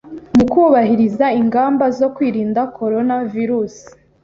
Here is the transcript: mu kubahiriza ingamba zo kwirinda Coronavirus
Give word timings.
mu 0.37 0.45
kubahiriza 0.51 1.25
ingamba 1.39 1.85
zo 1.99 2.07
kwirinda 2.15 2.61
Coronavirus 2.77 3.75